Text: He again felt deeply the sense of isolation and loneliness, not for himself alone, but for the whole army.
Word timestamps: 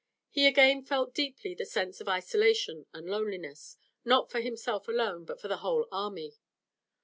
He 0.31 0.47
again 0.47 0.83
felt 0.83 1.13
deeply 1.13 1.53
the 1.53 1.63
sense 1.63 2.01
of 2.01 2.07
isolation 2.09 2.87
and 2.91 3.07
loneliness, 3.07 3.77
not 4.03 4.31
for 4.31 4.39
himself 4.41 4.87
alone, 4.87 5.25
but 5.25 5.39
for 5.39 5.47
the 5.47 5.57
whole 5.57 5.87
army. 5.91 6.37